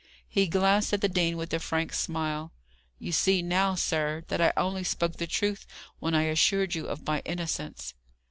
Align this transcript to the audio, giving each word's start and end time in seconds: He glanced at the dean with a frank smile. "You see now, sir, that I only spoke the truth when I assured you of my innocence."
He 0.27 0.47
glanced 0.47 0.93
at 0.93 1.01
the 1.01 1.07
dean 1.07 1.37
with 1.37 1.53
a 1.53 1.59
frank 1.59 1.93
smile. 1.93 2.53
"You 2.97 3.11
see 3.11 3.43
now, 3.43 3.75
sir, 3.75 4.23
that 4.29 4.41
I 4.41 4.51
only 4.57 4.83
spoke 4.83 5.17
the 5.17 5.27
truth 5.27 5.67
when 5.99 6.15
I 6.15 6.23
assured 6.23 6.73
you 6.73 6.87
of 6.87 7.05
my 7.05 7.21
innocence." 7.23 7.93